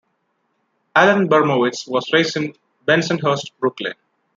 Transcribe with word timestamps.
Alan 0.95 1.29
Bermowitz 1.29 1.87
was 1.87 2.11
raised 2.11 2.35
in 2.35 2.55
Bensonhurst, 2.87 3.51
Brooklyn. 3.59 3.93